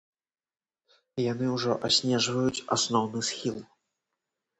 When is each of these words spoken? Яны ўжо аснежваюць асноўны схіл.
Яны 1.31 1.45
ўжо 1.55 1.71
аснежваюць 1.89 2.65
асноўны 2.77 3.19
схіл. 3.29 3.59